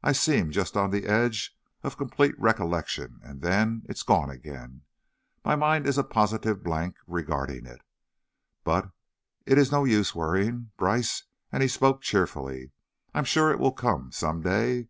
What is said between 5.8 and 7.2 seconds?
is a positive blank